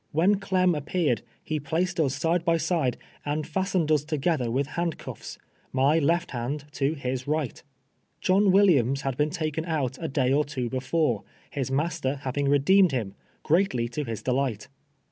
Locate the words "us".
1.99-2.15, 3.91-4.03